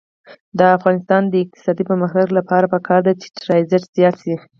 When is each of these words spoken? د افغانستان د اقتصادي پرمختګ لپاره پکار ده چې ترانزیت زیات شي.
د 0.57 0.59
افغانستان 0.77 1.21
د 1.27 1.33
اقتصادي 1.43 1.83
پرمختګ 1.89 2.27
لپاره 2.37 2.65
پکار 2.73 3.01
ده 3.07 3.13
چې 3.21 3.27
ترانزیت 3.39 3.83
زیات 3.95 4.15
شي. 4.23 4.35